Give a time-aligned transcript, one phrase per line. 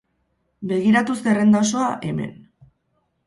[0.69, 2.31] Begiratu zerrenda osoa, hemen.